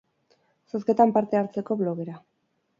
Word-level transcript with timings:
Zozketan 0.73 1.13
parte 1.19 1.41
hartzeko 1.43 1.81
blogera. 1.85 2.21